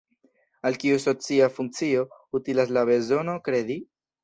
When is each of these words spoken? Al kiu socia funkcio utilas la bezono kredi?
Al 0.69 0.77
kiu 0.83 0.95
socia 1.03 1.51
funkcio 1.59 2.07
utilas 2.41 2.75
la 2.79 2.87
bezono 2.91 3.39
kredi? 3.49 3.79